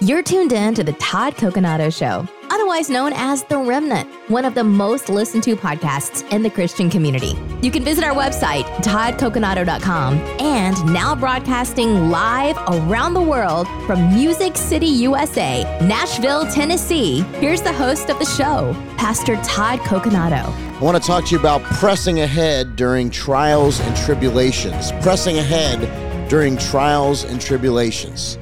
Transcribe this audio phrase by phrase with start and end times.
[0.00, 4.54] You're tuned in to the Todd Coconato Show, otherwise known as The Remnant, one of
[4.54, 7.36] the most listened to podcasts in the Christian community.
[7.62, 14.56] You can visit our website, toddcoconato.com, and now broadcasting live around the world from Music
[14.56, 17.22] City, USA, Nashville, Tennessee.
[17.40, 20.46] Here's the host of the show, Pastor Todd Coconato.
[20.46, 24.92] I want to talk to you about pressing ahead during trials and tribulations.
[25.02, 28.38] Pressing ahead during trials and tribulations.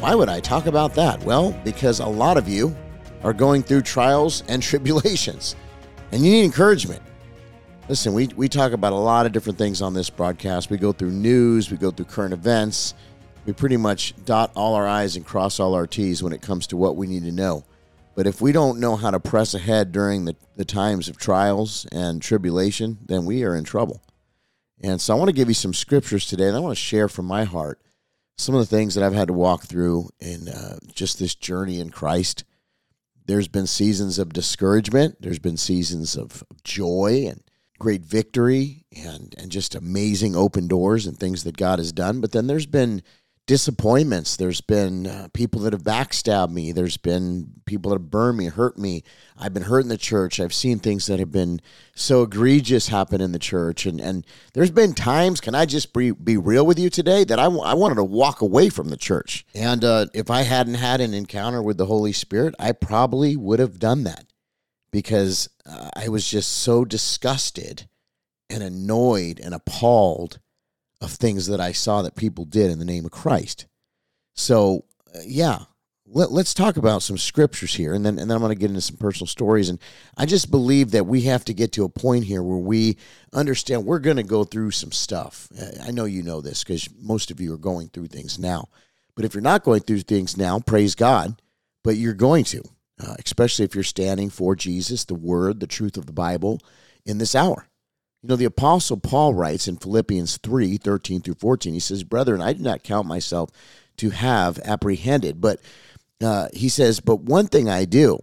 [0.00, 1.20] Why would I talk about that?
[1.24, 2.74] Well, because a lot of you
[3.24, 5.56] are going through trials and tribulations
[6.12, 7.02] and you need encouragement.
[7.88, 10.70] Listen, we, we talk about a lot of different things on this broadcast.
[10.70, 12.94] We go through news, we go through current events.
[13.44, 16.68] We pretty much dot all our I's and cross all our T's when it comes
[16.68, 17.64] to what we need to know.
[18.14, 21.86] But if we don't know how to press ahead during the, the times of trials
[21.90, 24.02] and tribulation, then we are in trouble.
[24.80, 27.08] And so I want to give you some scriptures today, and I want to share
[27.08, 27.80] from my heart
[28.38, 31.80] some of the things that I've had to walk through in uh, just this journey
[31.80, 32.44] in Christ.
[33.26, 35.16] There's been seasons of discouragement.
[35.20, 37.42] There's been seasons of, joy and
[37.78, 42.20] great victory and and just amazing open doors and things that God has done.
[42.20, 43.02] But then there's been
[43.48, 44.36] disappointments.
[44.36, 46.70] There's been uh, people that have backstabbed me.
[46.70, 49.02] There's been people that have burned me, hurt me.
[49.38, 50.38] I've been hurt in the church.
[50.38, 51.60] I've seen things that have been
[51.94, 53.86] so egregious happen in the church.
[53.86, 57.38] And, and there's been times, can I just be, be real with you today, that
[57.38, 59.46] I, I wanted to walk away from the church.
[59.54, 63.60] And uh, if I hadn't had an encounter with the Holy Spirit, I probably would
[63.60, 64.26] have done that
[64.92, 67.88] because uh, I was just so disgusted
[68.50, 70.38] and annoyed and appalled
[71.00, 73.66] of things that I saw that people did in the name of Christ.
[74.34, 75.60] So, uh, yeah,
[76.10, 78.70] let, us talk about some scriptures here, and then and then I'm going to get
[78.70, 79.68] into some personal stories.
[79.68, 79.78] And
[80.16, 82.96] I just believe that we have to get to a point here where we
[83.32, 85.48] understand we're going to go through some stuff.
[85.86, 88.68] I know you know this because most of you are going through things now.
[89.14, 91.40] But if you're not going through things now, praise God.
[91.84, 92.62] But you're going to,
[93.00, 96.60] uh, especially if you're standing for Jesus, the Word, the truth of the Bible
[97.04, 97.66] in this hour.
[98.22, 102.40] You know, the Apostle Paul writes in Philippians 3 13 through 14, he says, Brethren,
[102.40, 103.50] I do not count myself
[103.98, 105.40] to have apprehended.
[105.40, 105.60] But
[106.20, 108.18] uh, he says, But one thing I do,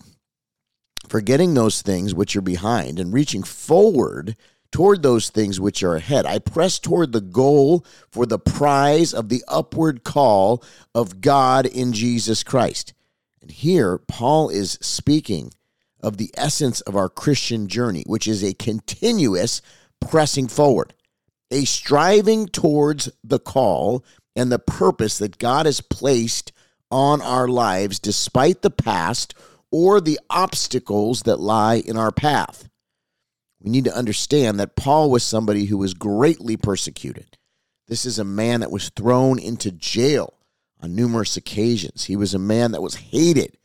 [1.08, 4.36] forgetting those things which are behind and reaching forward
[4.70, 6.26] toward those things which are ahead.
[6.26, 10.62] I press toward the goal for the prize of the upward call
[10.94, 12.94] of God in Jesus Christ.
[13.42, 15.54] And here, Paul is speaking
[16.02, 19.62] of the essence of our Christian journey, which is a continuous
[20.10, 20.94] pressing forward,
[21.52, 24.04] a striving towards the call
[24.36, 26.52] and the purpose that God has placed
[26.92, 29.34] on our lives despite the past
[29.72, 32.70] or the obstacles that lie in our path.
[33.62, 37.38] We need to understand that Paul was somebody who was greatly persecuted.
[37.88, 40.34] This is a man that was thrown into jail
[40.82, 42.06] on numerous occasions.
[42.06, 43.58] He was a man that was hated.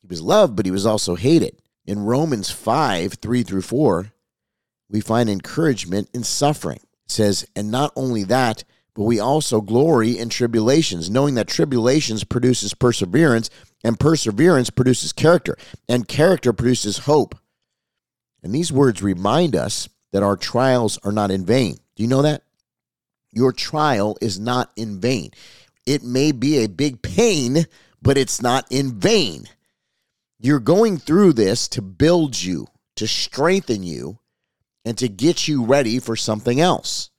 [0.00, 1.60] He was loved, but he was also hated.
[1.86, 4.12] In Romans 5 3 through 4,
[4.88, 6.80] we find encouragement in suffering.
[7.06, 8.64] It says, and not only that,
[8.94, 13.50] but we also glory in tribulations, knowing that tribulations produces perseverance,
[13.82, 15.56] and perseverance produces character,
[15.88, 17.34] and character produces hope.
[18.42, 21.76] And these words remind us that our trials are not in vain.
[21.96, 22.42] Do you know that?
[23.32, 25.32] Your trial is not in vain.
[25.86, 27.66] It may be a big pain,
[28.00, 29.46] but it's not in vain.
[30.38, 34.18] You're going through this to build you, to strengthen you,
[34.84, 37.10] and to get you ready for something else.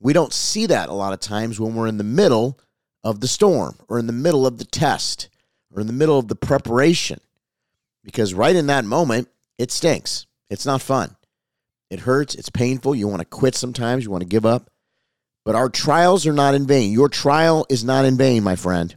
[0.00, 2.58] We don't see that a lot of times when we're in the middle
[3.02, 5.28] of the storm or in the middle of the test
[5.74, 7.20] or in the middle of the preparation.
[8.02, 9.28] Because right in that moment,
[9.58, 10.26] it stinks.
[10.50, 11.16] It's not fun.
[11.90, 12.34] It hurts.
[12.34, 12.94] It's painful.
[12.94, 14.04] You want to quit sometimes.
[14.04, 14.70] You want to give up.
[15.44, 16.92] But our trials are not in vain.
[16.92, 18.96] Your trial is not in vain, my friend.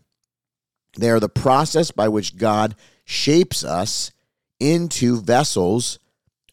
[0.97, 4.11] They are the process by which God shapes us
[4.59, 5.99] into vessels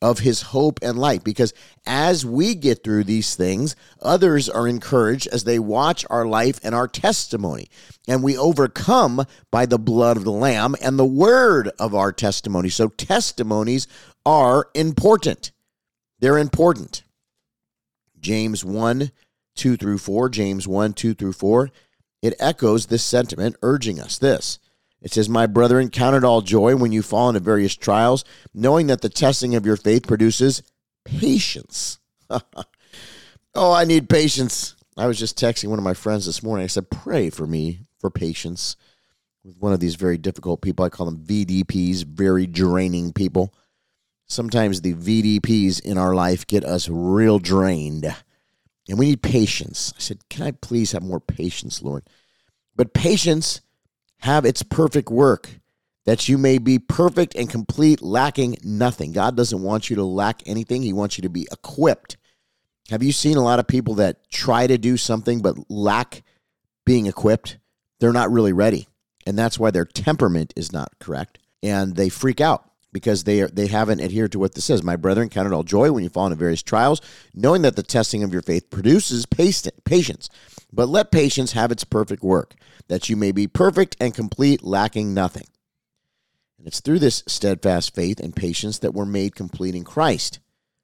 [0.04, 1.24] of his hope and light.
[1.24, 1.54] Because
[1.86, 6.74] as we get through these things, others are encouraged as they watch our life and
[6.74, 7.70] our testimony.
[8.06, 12.68] And we overcome by the blood of the Lamb and the word of our testimony.
[12.68, 13.88] So testimonies
[14.26, 15.52] are important.
[16.18, 17.02] They're important.
[18.20, 19.10] James 1
[19.56, 21.70] 2 through 4, James 1 2 through 4,
[22.20, 24.58] it echoes this sentiment, urging us this
[25.04, 28.24] it says, My brethren, count it all joy when you fall into various trials,
[28.54, 30.62] knowing that the testing of your faith produces
[31.04, 31.98] patience.
[32.30, 34.74] oh, I need patience.
[34.96, 36.64] I was just texting one of my friends this morning.
[36.64, 38.76] I said, Pray for me for patience
[39.44, 40.86] with one of these very difficult people.
[40.86, 43.52] I call them VDPs, very draining people.
[44.26, 48.06] Sometimes the VDPs in our life get us real drained,
[48.88, 49.92] and we need patience.
[49.98, 52.08] I said, Can I please have more patience, Lord?
[52.74, 53.60] But patience
[54.20, 55.48] have its perfect work,
[56.06, 59.12] that you may be perfect and complete, lacking nothing.
[59.12, 62.16] God doesn't want you to lack anything, He wants you to be equipped.
[62.90, 66.22] Have you seen a lot of people that try to do something but lack
[66.84, 67.58] being equipped?
[67.98, 68.88] They're not really ready.
[69.26, 71.38] And that's why their temperament is not correct.
[71.62, 74.82] And they freak out because they are, they haven't adhered to what this says.
[74.82, 77.02] My brethren, count it all joy when you fall into various trials,
[77.34, 80.30] knowing that the testing of your faith produces patience.
[80.72, 82.54] But let patience have its perfect work,
[82.88, 85.46] that you may be perfect and complete, lacking nothing.
[86.56, 90.38] And it's through this steadfast faith and patience that we're made complete in Christ.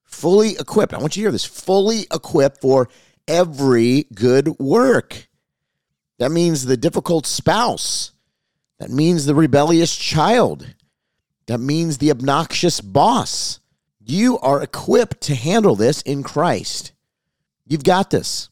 [0.05, 0.93] Fully equipped.
[0.93, 2.89] I want you to hear this fully equipped for
[3.29, 5.29] every good work.
[6.19, 8.11] That means the difficult spouse.
[8.81, 10.75] That means the rebellious child.
[11.51, 13.59] That means the obnoxious boss.
[13.99, 16.93] You are equipped to handle this in Christ.
[17.67, 18.51] You've got this.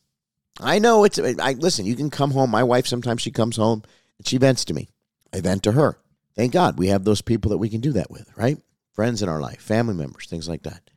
[0.58, 2.50] I know it's I listen, you can come home.
[2.50, 3.84] My wife sometimes she comes home
[4.18, 4.88] and she vents to me.
[5.32, 5.96] I vent to her.
[6.34, 8.58] Thank God we have those people that we can do that with, right?
[8.90, 10.90] Friends in our life, family members, things like that.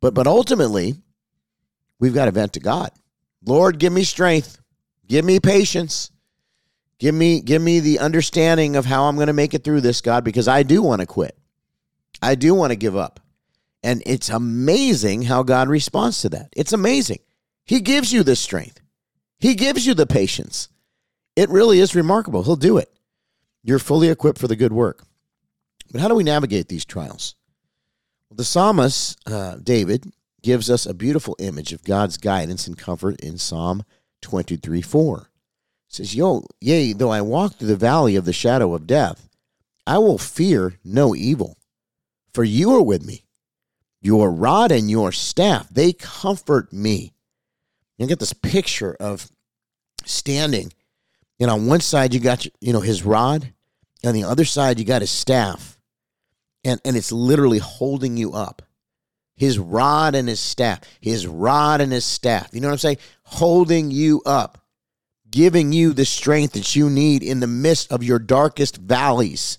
[0.00, 1.02] But but ultimately,
[1.98, 2.92] we've got to vent to God.
[3.44, 4.60] Lord, give me strength.
[5.08, 6.12] Give me patience.
[7.00, 10.00] Give me give me the understanding of how I'm going to make it through this,
[10.00, 11.36] God, because I do want to quit.
[12.22, 13.20] I do want to give up.
[13.82, 16.48] And it's amazing how God responds to that.
[16.54, 17.20] It's amazing.
[17.64, 18.80] He gives you the strength.
[19.38, 20.68] He gives you the patience.
[21.34, 22.42] It really is remarkable.
[22.42, 22.90] He'll do it.
[23.62, 25.04] You're fully equipped for the good work.
[25.90, 27.34] But how do we navigate these trials?
[28.28, 30.12] Well, the psalmist, uh, David,
[30.42, 33.84] gives us a beautiful image of God's guidance and comfort in Psalm
[34.22, 35.18] 23 4.
[35.18, 35.26] It
[35.88, 39.28] says, Yo, yea, though I walk through the valley of the shadow of death,
[39.86, 41.56] I will fear no evil,
[42.32, 43.24] for you are with me.
[44.02, 47.12] Your rod and your staff, they comfort me.
[47.98, 49.30] You get this picture of
[50.04, 50.72] standing
[51.40, 53.52] and on one side you got you know his rod,
[54.04, 55.80] on the other side you got his staff,
[56.62, 58.62] and and it's literally holding you up.
[59.34, 62.50] His rod and his staff, his rod and his staff.
[62.52, 62.98] You know what I'm saying?
[63.22, 64.58] Holding you up,
[65.30, 69.58] giving you the strength that you need in the midst of your darkest valleys.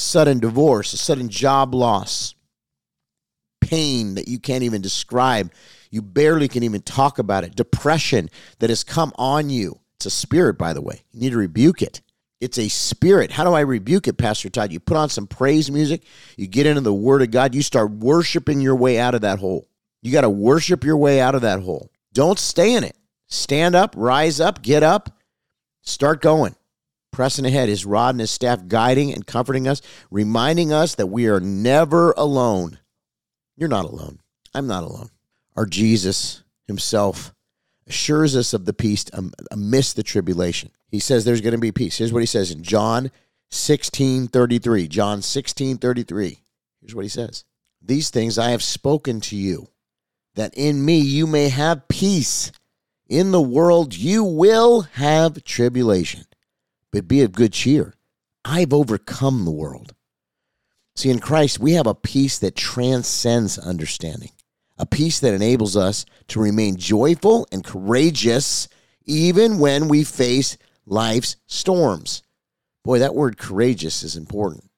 [0.00, 2.34] Sudden divorce, a sudden job loss,
[3.60, 5.52] pain that you can't even describe.
[5.90, 7.56] You barely can even talk about it.
[7.56, 11.02] Depression that has come on you it's a spirit, by the way.
[11.12, 12.00] You need to rebuke it.
[12.40, 13.30] It's a spirit.
[13.30, 14.72] How do I rebuke it, Pastor Todd?
[14.72, 16.04] You put on some praise music,
[16.38, 19.40] you get into the Word of God, you start worshiping your way out of that
[19.40, 19.68] hole.
[20.00, 21.90] You got to worship your way out of that hole.
[22.14, 22.96] Don't stay in it.
[23.26, 25.10] Stand up, rise up, get up,
[25.82, 26.56] start going.
[27.12, 31.26] Pressing ahead, his rod and his staff guiding and comforting us, reminding us that we
[31.26, 32.78] are never alone.
[33.56, 34.20] You're not alone.
[34.54, 35.10] I'm not alone.
[35.56, 37.34] Our Jesus himself
[37.86, 39.04] assures us of the peace
[39.50, 40.70] amidst the tribulation.
[40.88, 41.98] He says there's going to be peace.
[41.98, 43.10] Here's what he says in John
[43.50, 44.88] 16 33.
[44.88, 46.38] John 16 33.
[46.80, 47.44] Here's what he says
[47.82, 49.68] These things I have spoken to you,
[50.34, 52.52] that in me you may have peace.
[53.08, 56.24] In the world you will have tribulation,
[56.92, 57.94] but be of good cheer.
[58.44, 59.94] I've overcome the world.
[60.96, 64.30] See, in Christ, we have a peace that transcends understanding
[64.80, 68.66] a peace that enables us to remain joyful and courageous
[69.04, 72.22] even when we face life's storms.
[72.82, 74.70] Boy, that word courageous is important.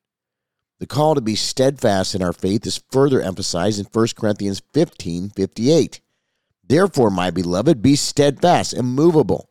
[0.80, 5.30] The call to be steadfast in our faith is further emphasized in 1 Corinthians 15
[5.30, 6.00] 58.
[6.64, 9.50] Therefore, my beloved, be steadfast, immovable,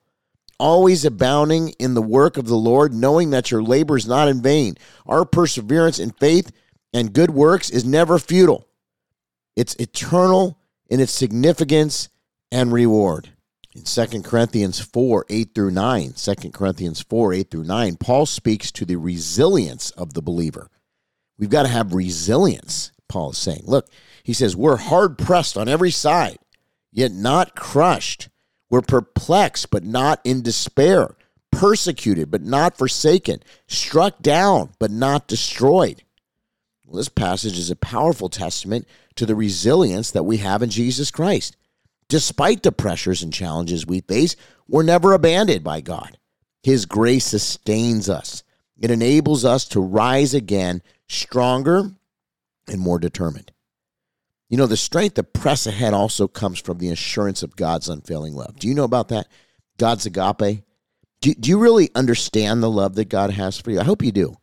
[0.62, 4.44] always abounding in the work of the Lord, knowing that your labor is not in
[4.44, 4.76] vain.
[5.08, 6.52] Our perseverance in faith
[6.94, 8.68] and good works is never futile.
[9.56, 12.10] It's eternal in its significance
[12.52, 13.30] and reward.
[13.74, 18.72] In 2 Corinthians 4 8 through 9, 2 Corinthians 4 8 through 9, Paul speaks
[18.74, 20.70] to the resilience of the believer.
[21.40, 23.64] We've got to have resilience, Paul is saying.
[23.66, 23.90] Look,
[24.24, 26.38] he says, We're hard pressed on every side,
[26.92, 28.30] yet not crushed.
[28.72, 31.16] We're perplexed, but not in despair,
[31.52, 36.04] persecuted, but not forsaken, struck down, but not destroyed.
[36.86, 41.12] Well, this passage is a powerful testament to the resilience that we have in Jesus
[41.12, 41.58] Christ.
[42.08, 44.38] Despite the pressures and challenges we face,
[44.70, 46.18] we're never abandoned by God.
[46.64, 48.44] His grace sustains us,
[48.80, 51.92] it enables us to rise again stronger
[52.70, 53.52] and more determined.
[54.52, 58.34] You know, the strength to press ahead also comes from the assurance of God's unfailing
[58.34, 58.60] love.
[58.60, 59.28] Do you know about that?
[59.80, 60.64] God's agape.
[61.22, 63.80] Do, do you really understand the love that God has for you?
[63.80, 64.36] I hope you do.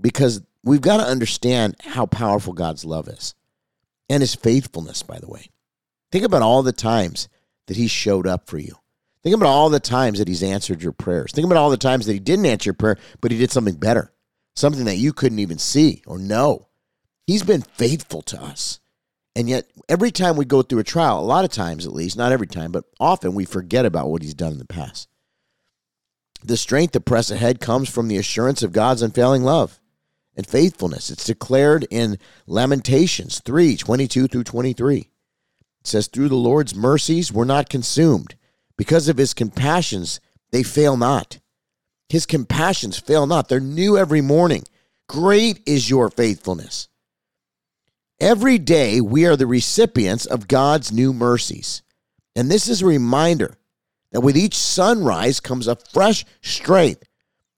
[0.00, 3.34] Because we've got to understand how powerful God's love is
[4.08, 5.48] and his faithfulness, by the way.
[6.12, 7.28] Think about all the times
[7.66, 8.76] that he showed up for you,
[9.22, 11.32] Think about all the times that he's answered your prayers.
[11.32, 13.74] Think about all the times that he didn't answer your prayer, but he did something
[13.74, 14.12] better,
[14.56, 16.68] something that you couldn't even see or know.
[17.26, 18.80] He's been faithful to us.
[19.36, 22.16] And yet, every time we go through a trial, a lot of times at least,
[22.16, 25.08] not every time, but often we forget about what he's done in the past.
[26.42, 29.80] The strength to press ahead comes from the assurance of God's unfailing love
[30.36, 31.10] and faithfulness.
[31.10, 34.98] It's declared in Lamentations 3 22 through 23.
[34.98, 35.06] It
[35.84, 38.34] says, Through the Lord's mercies, we're not consumed
[38.80, 40.20] because of his compassions,
[40.52, 41.38] they fail not.
[42.08, 43.46] His compassions fail not.
[43.46, 44.64] They're new every morning.
[45.06, 46.88] Great is your faithfulness.
[48.20, 51.82] Every day we are the recipients of God's new mercies.
[52.36, 53.56] And this is a reminder
[54.12, 57.02] that with each sunrise comes a fresh strength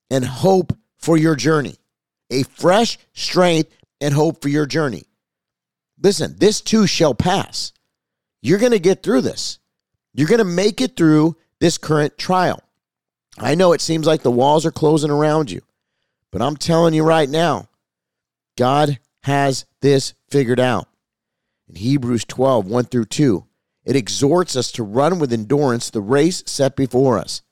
[0.08, 1.74] and hope for your journey.
[2.30, 5.02] A fresh strength and hope for your journey.
[6.00, 7.72] Listen, this too shall pass.
[8.40, 9.58] You're going to get through this.
[10.14, 12.62] You're going to make it through this current trial.
[13.36, 15.62] I know it seems like the walls are closing around you,
[16.30, 17.68] but I'm telling you right now,
[18.56, 20.88] God has this figured out.
[21.68, 23.46] In Hebrews 12, 1 through 2,
[23.84, 27.42] it exhorts us to run with endurance the race set before us.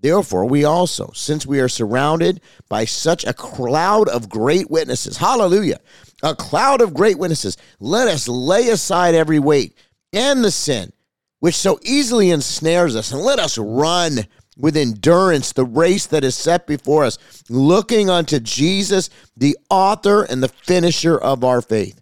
[0.00, 5.80] Therefore, we also, since we are surrounded by such a cloud of great witnesses, hallelujah,
[6.22, 9.76] a cloud of great witnesses, let us lay aside every weight
[10.12, 10.92] and the sin
[11.40, 14.26] which so easily ensnares us, and let us run
[14.58, 17.16] with endurance the race that is set before us,
[17.48, 22.00] looking unto Jesus, the author and the finisher of our faith.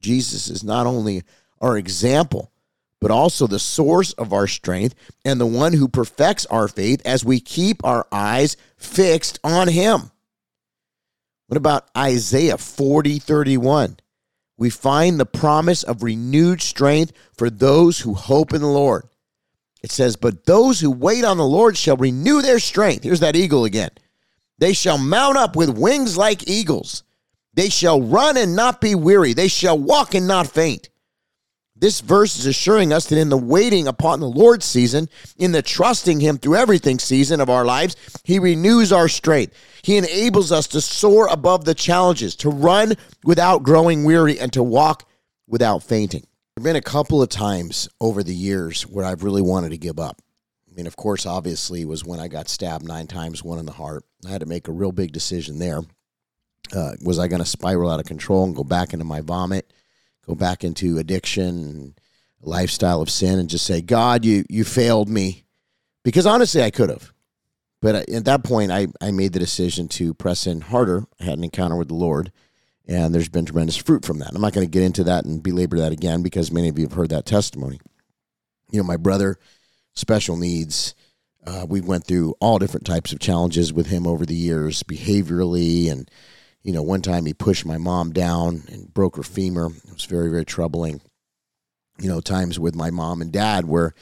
[0.00, 1.24] Jesus is not only
[1.60, 2.50] our example,
[3.00, 7.24] but also the source of our strength and the one who perfects our faith as
[7.24, 10.10] we keep our eyes fixed on him.
[11.48, 13.96] What about Isaiah 40 31?
[14.60, 19.04] we find the promise of renewed strength for those who hope in the Lord.
[19.82, 23.04] It says, But those who wait on the Lord shall renew their strength.
[23.04, 23.90] Here's that eagle again.
[24.58, 27.02] They shall mount up with wings like eagles.
[27.54, 29.32] They shall run and not be weary.
[29.32, 30.90] They shall walk and not faint.
[31.74, 35.08] This verse is assuring us that in the waiting upon the Lord season,
[35.38, 39.54] in the trusting Him through everything season of our lives, He renews our strength.
[39.82, 44.62] He enables us to soar above the challenges, to run without growing weary, and to
[44.62, 45.08] walk
[45.48, 46.26] without fainting.
[46.56, 49.78] There have been a couple of times over the years where I've really wanted to
[49.78, 50.20] give up.
[50.70, 53.72] I mean, of course, obviously, was when I got stabbed nine times, one in the
[53.72, 54.04] heart.
[54.26, 55.80] I had to make a real big decision there.
[56.74, 59.72] Uh, was I going to spiral out of control and go back into my vomit?
[60.30, 61.94] go back into addiction,
[62.40, 65.44] lifestyle of sin, and just say, God, you you failed me.
[66.04, 67.12] Because honestly, I could have.
[67.82, 71.04] But uh, at that point, I, I made the decision to press in harder.
[71.20, 72.32] I had an encounter with the Lord,
[72.90, 74.32] and there's been tremendous fruit from that.
[74.34, 76.86] I'm not going to get into that and belabor that again because many of you
[76.86, 77.80] have heard that testimony.
[78.72, 79.38] You know, my brother,
[79.94, 80.96] special needs.
[81.46, 85.90] Uh, we went through all different types of challenges with him over the years, behaviorally
[85.90, 86.10] and
[86.62, 89.68] you know, one time he pushed my mom down and broke her femur.
[89.68, 91.00] It was very, very troubling.
[91.98, 93.94] You know, times with my mom and dad where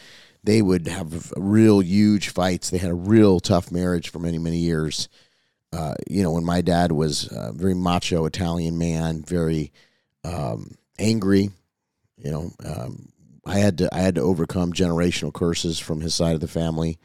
[0.43, 2.71] they would have real huge fights.
[2.71, 5.09] They had a real tough marriage for many, many years.
[5.73, 9.73] Uh, you know, when my dad was a very macho Italian man, very
[10.25, 11.51] um, angry,
[12.17, 13.11] you know, um,
[13.45, 16.99] I had to I had to overcome generational curses from his side of the family,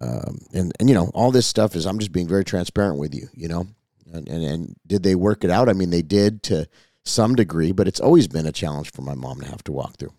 [0.00, 3.14] um, and and you know all this stuff is I'm just being very transparent with
[3.14, 3.28] you.
[3.32, 3.66] You know,
[4.12, 5.68] and, and, and did they work it out?
[5.68, 6.68] I mean, they did to
[7.04, 9.96] some degree, but it's always been a challenge for my mom to have to walk
[9.96, 10.12] through.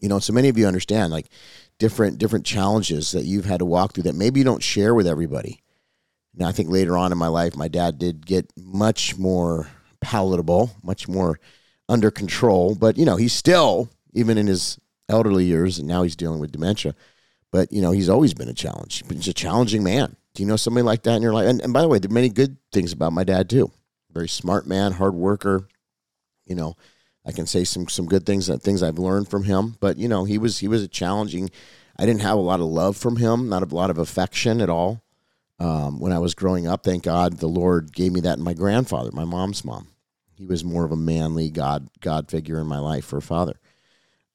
[0.00, 1.28] You know, so many of you understand like
[1.78, 5.06] different different challenges that you've had to walk through that maybe you don't share with
[5.06, 5.62] everybody.
[6.36, 9.68] Now, I think later on in my life, my dad did get much more
[10.00, 11.38] palatable, much more
[11.88, 12.74] under control.
[12.74, 16.52] But you know, he's still even in his elderly years, and now he's dealing with
[16.52, 16.94] dementia.
[17.50, 19.04] But you know, he's always been a challenge.
[19.08, 20.16] He's a challenging man.
[20.34, 21.48] Do you know somebody like that in your life?
[21.48, 23.70] And, and by the way, there are many good things about my dad too.
[24.10, 25.68] Very smart man, hard worker.
[26.46, 26.76] You know,
[27.24, 29.76] I can say some some good things that things I've learned from him.
[29.78, 31.50] But you know, he was he was a challenging.
[31.96, 34.68] I didn't have a lot of love from him, not a lot of affection at
[34.68, 35.03] all.
[35.64, 38.52] Um, when I was growing up, thank God the Lord gave me that in my
[38.52, 39.88] grandfather, my mom's mom.
[40.36, 43.54] He was more of a manly God God figure in my life for a father.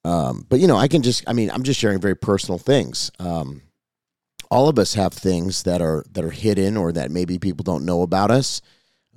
[0.03, 3.11] Um, but you know, I can just I mean, I'm just sharing very personal things.
[3.19, 3.61] Um,
[4.49, 7.85] all of us have things that are that are hidden or that maybe people don't
[7.85, 8.63] know about us,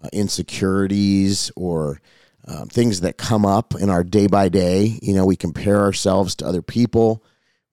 [0.05, 2.03] uh, insecurities or
[2.47, 4.99] um, things that come up in our day by day.
[5.01, 7.25] You know, we compare ourselves to other people.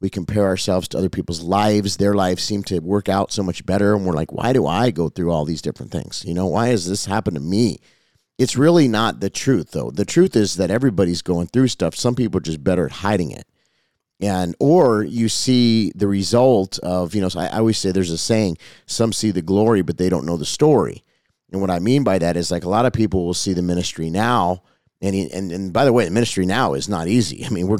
[0.02, 1.98] We compare ourselves to other people's lives.
[1.98, 4.92] Their lives seem to work out so much better, and we're like, why do I
[4.92, 6.24] go through all these different things?
[6.26, 7.80] You know, why has this happened to me?
[8.38, 9.92] It's really not the truth, though.
[9.92, 11.96] The truth is that everybody's going through stuff.
[11.96, 13.46] Some people are just better at hiding it.
[14.20, 18.12] and or you see the result of you know so I, I always say there's
[18.12, 21.04] a saying some see the glory but they don't know the story
[21.52, 23.62] and what i mean by that is like a lot of people will see the
[23.62, 24.62] ministry now
[25.02, 27.68] and he, and and by the way the ministry now is not easy i mean
[27.68, 27.78] we're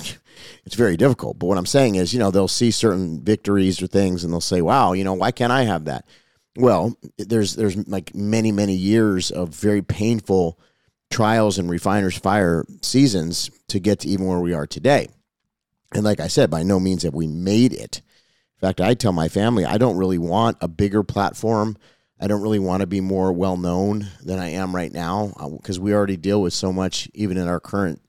[0.66, 3.88] it's very difficult but what i'm saying is you know they'll see certain victories or
[3.88, 6.06] things and they'll say wow you know why can't i have that
[6.58, 10.60] well there's there's like many many years of very painful
[11.12, 15.08] trials and refiners fire seasons to get to even where we are today
[15.94, 17.98] and like I said, by no means have we made it.
[18.62, 21.78] In fact, I tell my family I don't really want a bigger platform.
[22.20, 25.78] I don't really want to be more well known than I am right now because
[25.78, 28.02] uh, we already deal with so much, even in our current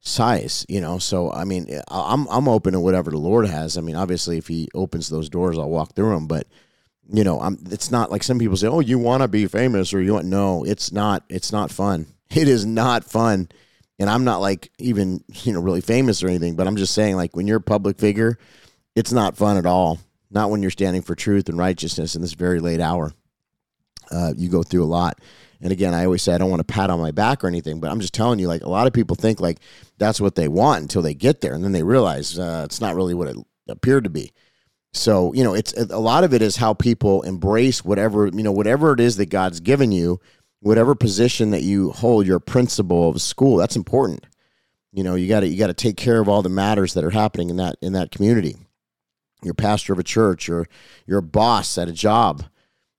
[0.00, 0.64] size.
[0.68, 3.76] You know, so I mean, I'm I'm open to whatever the Lord has.
[3.76, 6.26] I mean, obviously, if He opens those doors, I'll walk through them.
[6.26, 6.46] But
[7.12, 7.58] you know, I'm.
[7.70, 10.26] It's not like some people say, "Oh, you want to be famous," or you want.
[10.26, 11.24] No, it's not.
[11.28, 12.06] It's not fun.
[12.30, 13.48] It is not fun
[13.98, 17.16] and I'm not like even you know really famous or anything, but I'm just saying
[17.16, 18.38] like when you're a public figure,
[18.94, 19.98] it's not fun at all.
[20.30, 23.12] Not when you're standing for truth and righteousness in this very late hour.
[24.10, 25.20] Uh, you go through a lot.
[25.60, 27.80] And again, I always say I don't want to pat on my back or anything,
[27.80, 29.58] but I'm just telling you, like a lot of people think like
[29.98, 32.94] that's what they want until they get there, and then they realize uh, it's not
[32.94, 33.36] really what it
[33.68, 34.32] appeared to be.
[34.92, 38.52] So you know, it's a lot of it is how people embrace whatever you know,
[38.52, 40.20] whatever it is that God's given you
[40.60, 44.26] whatever position that you hold, your principal of school, that's important.
[44.92, 47.04] You know, you got to you got to take care of all the matters that
[47.04, 48.56] are happening in that in that community.
[49.42, 50.66] You're pastor of a church, or
[51.06, 52.44] you're a boss at a job.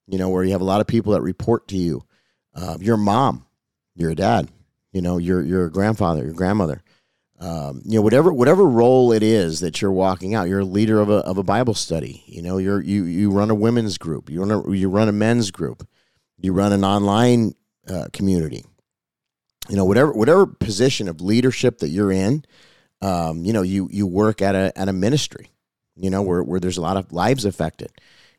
[0.09, 2.03] You know, where you have a lot of people that report to you.
[2.55, 3.45] Uh, your mom,
[3.95, 4.49] you're dad.
[4.91, 6.81] You know, you're you're grandfather, your grandmother.
[7.39, 10.99] Um, you know, whatever whatever role it is that you're walking out, you're a leader
[10.99, 12.23] of a of a Bible study.
[12.25, 15.13] You know, you're you you run a women's group, you run a you run a
[15.13, 15.87] men's group
[16.41, 17.53] you run an online
[17.87, 18.65] uh, community
[19.67, 22.43] you know whatever whatever position of leadership that you're in
[23.01, 25.51] um, you know you you work at a at a ministry
[25.95, 27.91] you know where, where there's a lot of lives affected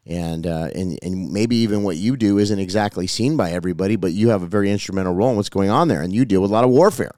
[0.07, 4.13] and uh, and and maybe even what you do isn't exactly seen by everybody but
[4.13, 6.51] you have a very instrumental role in what's going on there and you deal with
[6.51, 7.13] a lot of warfare.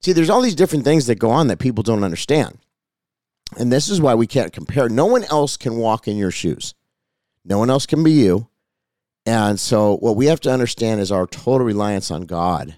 [0.00, 2.58] See there's all these different things that go on that people don't understand.
[3.58, 4.88] And this is why we can't compare.
[4.88, 6.74] No one else can walk in your shoes.
[7.44, 8.48] No one else can be you.
[9.26, 12.76] And so, what we have to understand is our total reliance on God,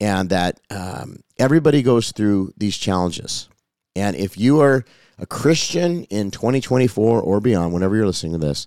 [0.00, 3.48] and that um, everybody goes through these challenges.
[3.94, 4.84] And if you are
[5.20, 8.66] a Christian in 2024 or beyond, whenever you're listening to this,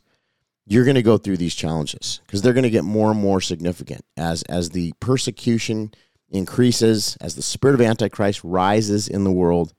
[0.66, 3.42] you're going to go through these challenges because they're going to get more and more
[3.42, 5.94] significant as as the persecution
[6.30, 9.74] increases, as the spirit of antichrist rises in the world.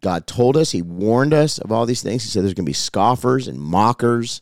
[0.00, 2.22] God told us, He warned us of all these things.
[2.22, 4.40] He said there's going to be scoffers and mockers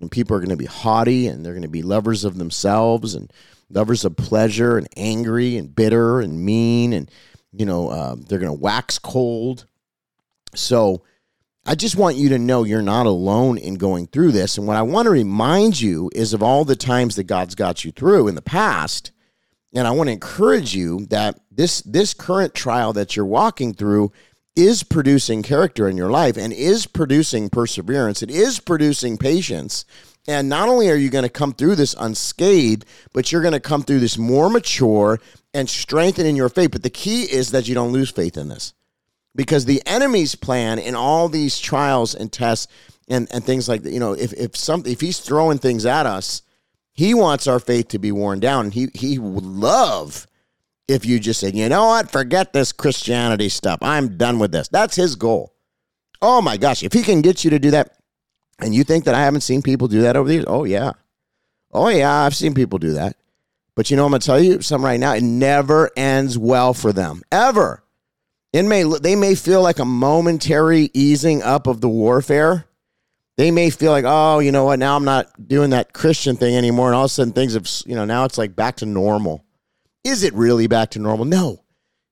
[0.00, 3.14] and people are going to be haughty and they're going to be lovers of themselves
[3.14, 3.32] and
[3.70, 7.10] lovers of pleasure and angry and bitter and mean and
[7.52, 9.66] you know uh, they're going to wax cold
[10.54, 11.02] so
[11.66, 14.76] i just want you to know you're not alone in going through this and what
[14.76, 18.28] i want to remind you is of all the times that god's got you through
[18.28, 19.12] in the past
[19.74, 24.12] and i want to encourage you that this this current trial that you're walking through
[24.56, 28.22] is producing character in your life and is producing perseverance.
[28.22, 29.84] It is producing patience.
[30.26, 33.60] And not only are you going to come through this unscathed, but you're going to
[33.60, 35.20] come through this more mature
[35.52, 36.70] and strengthened in your faith.
[36.70, 38.74] But the key is that you don't lose faith in this.
[39.36, 42.72] Because the enemy's plan in all these trials and tests
[43.08, 46.06] and, and things like that, you know, if, if some if he's throwing things at
[46.06, 46.42] us,
[46.92, 48.70] he wants our faith to be worn down.
[48.70, 50.26] He he would love
[50.86, 53.78] if you just said, you know what, forget this Christianity stuff.
[53.82, 54.68] I'm done with this.
[54.68, 55.54] That's his goal.
[56.22, 57.96] Oh my gosh, if he can get you to do that,
[58.60, 60.92] and you think that I haven't seen people do that over the years, oh yeah.
[61.72, 63.16] Oh yeah, I've seen people do that.
[63.74, 65.14] But you know, I'm gonna tell you something right now.
[65.14, 67.22] It never ends well for them.
[67.32, 67.83] Ever.
[68.54, 72.66] It may they may feel like a momentary easing up of the warfare.
[73.36, 76.56] They may feel like, oh, you know what, now I'm not doing that Christian thing
[76.56, 78.86] anymore, and all of a sudden things have, you know, now it's like back to
[78.86, 79.44] normal.
[80.04, 81.24] Is it really back to normal?
[81.24, 81.64] No.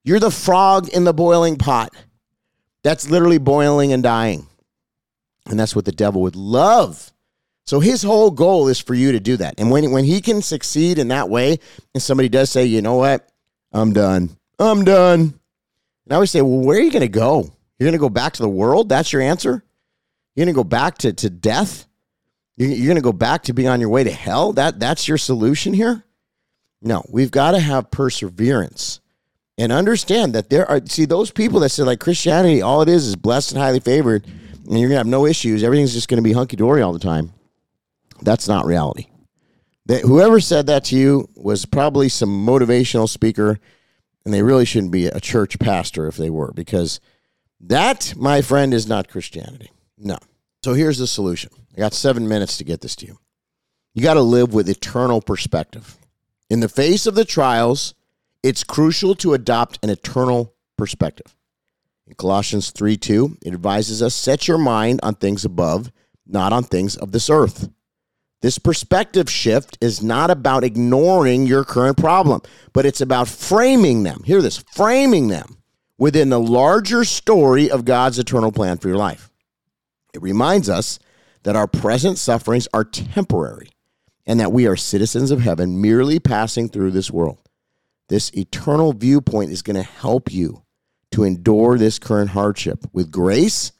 [0.03, 1.95] You're the frog in the boiling pot.
[2.83, 4.49] That's literally boiling and dying.
[5.49, 7.13] And that's what the devil would love.
[7.67, 9.55] So his whole goal is for you to do that.
[9.59, 11.61] And when, when he can succeed in that way,
[11.95, 13.29] and somebody does say, you know what?
[13.73, 14.31] I'm done.
[14.59, 15.39] I'm done.
[16.05, 17.51] And I always say, well, where are you going to go?
[17.79, 18.89] You're going to go back to the world?
[18.89, 19.65] That's your answer?
[20.35, 21.87] You're going to go back to, to death?
[22.57, 24.53] You're, you're going to go back to being on your way to hell?
[24.53, 26.05] That, that's your solution here?
[26.81, 29.01] No, we've got to have perseverance
[29.59, 33.07] and understand that there are, see, those people that say like Christianity, all it is
[33.07, 35.63] is blessed and highly favored, and you're going to have no issues.
[35.63, 37.33] Everything's just going to be hunky dory all the time.
[38.23, 39.07] That's not reality.
[39.87, 43.59] That whoever said that to you was probably some motivational speaker,
[44.25, 47.01] and they really shouldn't be a church pastor if they were, because
[47.61, 49.71] That, my friend, is not Christianity.
[49.97, 50.19] No.
[50.65, 51.51] So here's the solution.
[51.77, 53.19] I got seven minutes to get this to you.
[53.95, 55.97] You got to live with eternal perspective.
[56.51, 57.95] In the face of the trials,
[58.43, 61.37] it's crucial to adopt an eternal perspective.
[62.07, 65.93] In Colossians 3 2, it advises us set your mind on things above,
[66.27, 67.69] not on things of this earth.
[68.43, 74.23] This perspective shift is not about ignoring your current problem, but it's about framing them.
[74.25, 75.59] Hear this framing them
[75.97, 79.31] within the larger story of God's eternal plan for your life.
[80.13, 80.99] It reminds us
[81.45, 83.71] that our present sufferings are temporary
[84.27, 87.39] and that we are citizens of heaven merely passing through this world.
[88.09, 90.65] This eternal viewpoint is going to help you
[91.13, 93.71] to endure this current hardship with grace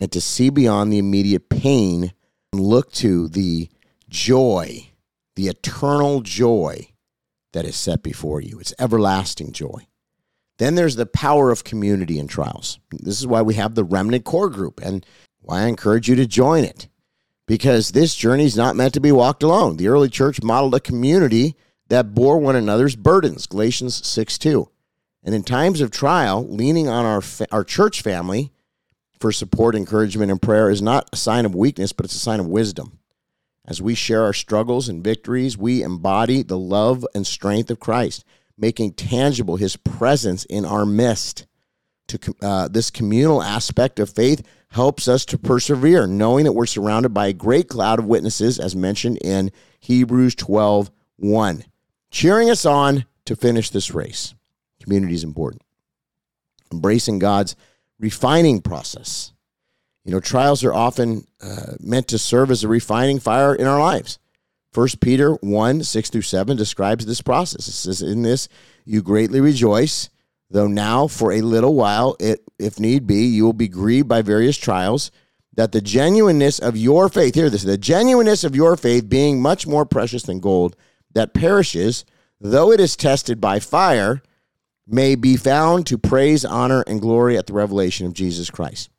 [0.00, 2.12] and to see beyond the immediate pain
[2.52, 3.68] and look to the
[4.10, 4.90] joy,
[5.36, 6.88] the eternal joy
[7.52, 8.60] that is set before you.
[8.60, 9.86] It's everlasting joy.
[10.58, 12.78] Then there's the power of community in trials.
[12.90, 15.06] This is why we have the Remnant Core Group and
[15.40, 16.88] why I encourage you to join it
[17.46, 19.78] because this journey is not meant to be walked alone.
[19.78, 21.56] The early church modeled a community
[21.88, 24.68] that bore one another's burdens, Galatians 6 2.
[25.24, 28.52] And in times of trial, leaning on our, our church family
[29.18, 32.40] for support, encouragement, and prayer is not a sign of weakness, but it's a sign
[32.40, 32.99] of wisdom.
[33.70, 38.24] As we share our struggles and victories, we embody the love and strength of Christ,
[38.58, 41.46] making tangible his presence in our midst.
[42.08, 47.10] To uh, this communal aspect of faith helps us to persevere, knowing that we're surrounded
[47.10, 51.64] by a great cloud of witnesses, as mentioned in Hebrews 12 1,
[52.10, 54.34] cheering us on to finish this race.
[54.82, 55.62] Community is important.
[56.72, 57.54] Embracing God's
[58.00, 59.32] refining process
[60.10, 63.78] you know, trials are often uh, meant to serve as a refining fire in our
[63.78, 64.18] lives.
[64.72, 67.68] First Peter 1 6 through 7 describes this process.
[67.68, 68.48] It says, In this
[68.84, 70.10] you greatly rejoice,
[70.50, 74.20] though now for a little while, it, if need be, you will be grieved by
[74.20, 75.12] various trials,
[75.54, 79.64] that the genuineness of your faith, hear this, the genuineness of your faith being much
[79.64, 80.74] more precious than gold
[81.12, 82.04] that perishes,
[82.40, 84.24] though it is tested by fire,
[84.88, 88.90] may be found to praise, honor, and glory at the revelation of Jesus Christ.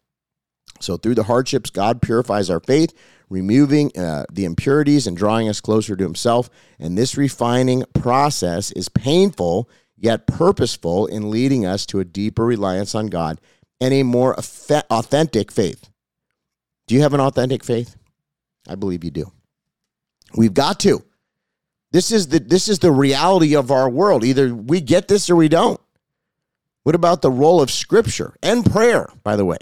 [0.81, 2.93] So, through the hardships, God purifies our faith,
[3.29, 6.49] removing uh, the impurities and drawing us closer to Himself.
[6.79, 12.95] And this refining process is painful, yet purposeful in leading us to a deeper reliance
[12.95, 13.39] on God
[13.79, 15.89] and a more authentic faith.
[16.87, 17.95] Do you have an authentic faith?
[18.67, 19.31] I believe you do.
[20.35, 21.03] We've got to.
[21.91, 24.23] This is the this is the reality of our world.
[24.23, 25.79] Either we get this or we don't.
[26.83, 29.57] What about the role of scripture and prayer, by the way?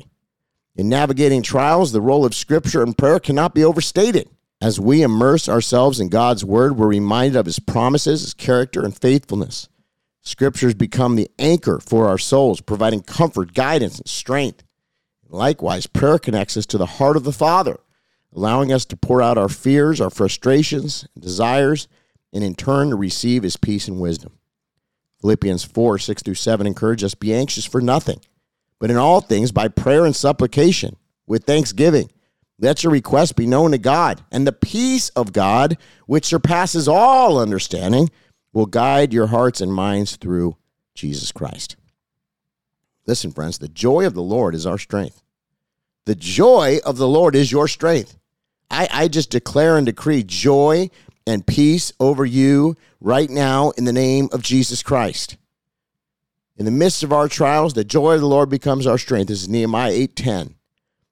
[0.80, 4.30] In navigating trials, the role of scripture and prayer cannot be overstated.
[4.62, 8.98] As we immerse ourselves in God's word, we're reminded of his promises, his character, and
[8.98, 9.68] faithfulness.
[10.22, 14.64] Scriptures become the anchor for our souls, providing comfort, guidance, and strength.
[15.28, 17.78] Likewise, prayer connects us to the heart of the Father,
[18.34, 21.90] allowing us to pour out our fears, our frustrations, and desires,
[22.32, 24.32] and in turn to receive his peace and wisdom.
[25.20, 28.22] Philippians 4 6 through 7 encourage us be anxious for nothing
[28.80, 30.96] but in all things by prayer and supplication
[31.28, 32.10] with thanksgiving.
[32.60, 37.40] Let your request be known to God, and the peace of God, which surpasses all
[37.40, 38.10] understanding,
[38.52, 40.58] will guide your hearts and minds through
[40.94, 41.78] Jesus Christ.
[43.06, 45.22] Listen, friends, the joy of the Lord is our strength.
[46.06, 48.18] The joy of the Lord is your strength.
[48.70, 50.90] I, I just declare and decree joy
[51.26, 55.38] and peace over you right now in the name of Jesus Christ.
[56.60, 59.30] In the midst of our trials, the joy of the Lord becomes our strength.
[59.30, 60.56] This is Nehemiah 8:10.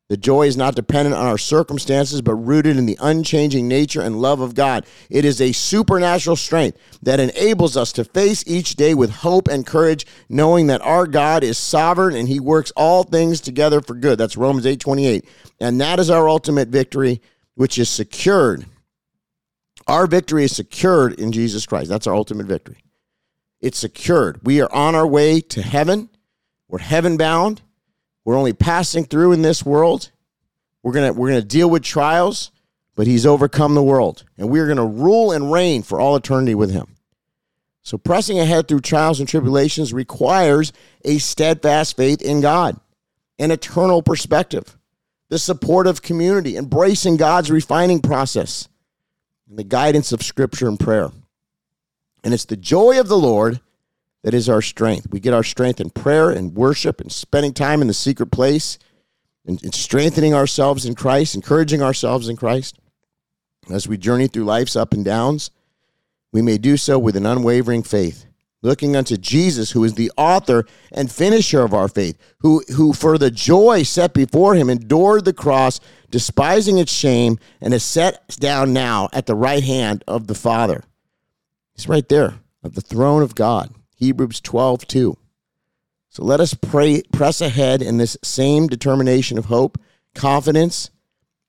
[0.09, 4.21] The joy is not dependent on our circumstances, but rooted in the unchanging nature and
[4.21, 4.85] love of God.
[5.09, 9.65] It is a supernatural strength that enables us to face each day with hope and
[9.65, 14.17] courage, knowing that our God is sovereign and he works all things together for good.
[14.17, 15.23] That's Romans 8:28.
[15.61, 17.21] And that is our ultimate victory,
[17.55, 18.65] which is secured.
[19.87, 21.87] Our victory is secured in Jesus Christ.
[21.89, 22.77] That's our ultimate victory.
[23.67, 24.39] It's secured.
[24.45, 26.07] We are on our way to heaven.
[26.69, 27.61] We're heaven bound.
[28.23, 30.09] We're only passing through in this world.
[30.81, 32.51] We're going to we're going to deal with trials,
[32.95, 36.55] but he's overcome the world, and we're going to rule and reign for all eternity
[36.55, 36.95] with him.
[37.83, 40.71] So pressing ahead through trials and tribulations requires
[41.03, 42.79] a steadfast faith in God,
[43.37, 44.77] an eternal perspective,
[45.27, 48.69] the support of community, embracing God's refining process,
[49.49, 51.11] and the guidance of scripture and prayer.
[52.27, 53.61] And it's the joy of the Lord
[54.25, 55.07] that is our strength.
[55.09, 58.77] We get our strength in prayer and worship and spending time in the secret place
[59.45, 62.79] and, and strengthening ourselves in Christ, encouraging ourselves in Christ.
[63.69, 65.51] As we journey through life's up and downs,
[66.33, 68.25] we may do so with an unwavering faith,
[68.61, 73.17] looking unto Jesus, who is the author and finisher of our faith, who, who for
[73.17, 75.79] the joy set before him endured the cross,
[76.11, 80.83] despising its shame, and is set down now at the right hand of the Father.
[81.77, 83.73] He's right there at the throne of God.
[83.95, 85.17] Hebrews 12, 2.
[86.09, 89.79] So let us pray, press ahead in this same determination of hope,
[90.15, 90.89] confidence,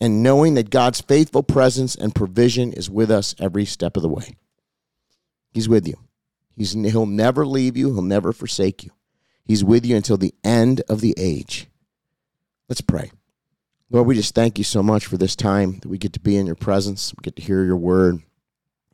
[0.01, 4.09] and knowing that God's faithful presence and provision is with us every step of the
[4.09, 4.37] way.
[5.53, 5.95] He's with you.
[6.55, 8.91] He's, he'll never leave you, he'll never forsake you.
[9.45, 11.69] He's with you until the end of the age.
[12.69, 13.11] Let's pray.
[13.91, 16.37] Lord, we just thank you so much for this time that we get to be
[16.37, 17.15] in your presence.
[17.17, 18.21] We get to hear your word.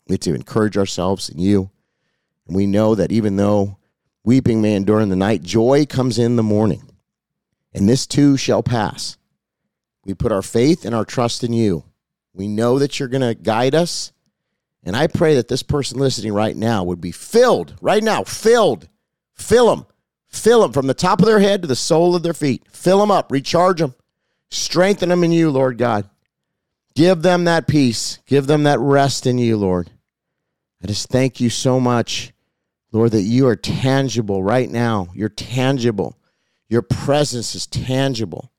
[0.06, 1.70] We get to encourage ourselves in you.
[2.46, 3.78] And we know that even though
[4.24, 6.82] weeping may endure in the night, joy comes in the morning.
[7.72, 9.16] And this too shall pass.
[10.04, 11.84] We put our faith and our trust in you.
[12.32, 14.12] We know that you're going to guide us
[14.84, 18.88] and I pray that this person listening right now would be filled, right now, filled.
[19.34, 19.86] Fill them.
[20.28, 22.64] Fill them from the top of their head to the sole of their feet.
[22.68, 23.94] Fill them up, recharge them,
[24.50, 26.08] strengthen them in you, Lord God.
[26.94, 28.18] Give them that peace.
[28.26, 29.90] Give them that rest in you, Lord.
[30.84, 32.34] I just thank you so much,
[32.92, 35.08] Lord, that you are tangible right now.
[35.14, 36.18] You're tangible.
[36.68, 38.52] Your presence is tangible.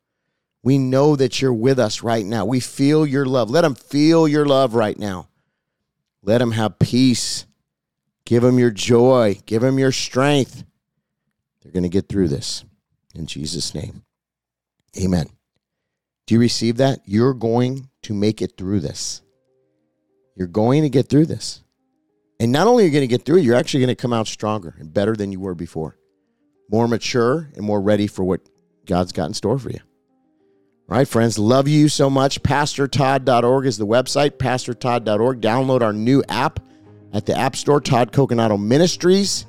[0.64, 2.44] We know that you're with us right now.
[2.44, 3.52] We feel your love.
[3.52, 5.28] Let them feel your love right now.
[6.24, 7.46] Let them have peace.
[8.26, 9.38] Give them your joy.
[9.46, 10.64] Give them your strength.
[11.62, 12.66] They're going to get through this.
[13.14, 14.02] In Jesus' name.
[15.00, 15.28] Amen.
[16.26, 17.02] Do you receive that?
[17.06, 19.22] You're going to make it through this.
[20.36, 21.62] You're going to get through this.
[22.40, 24.14] And not only are you going to get through it, you're actually going to come
[24.14, 25.98] out stronger and better than you were before.
[26.70, 28.42] More mature and more ready for what
[28.86, 29.80] God's got in store for you.
[30.88, 32.44] All right, friends, love you so much.
[32.44, 35.42] PastorTodd.org is the website, PastorTodd.org.
[35.42, 36.60] Download our new app
[37.12, 39.46] at the App Store, Todd Coconato Ministries,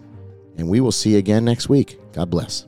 [0.57, 1.99] and we will see you again next week.
[2.13, 2.67] God bless.